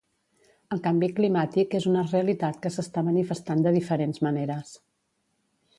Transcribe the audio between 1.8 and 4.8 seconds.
és una realitat que s'està manifestant de diferents maneres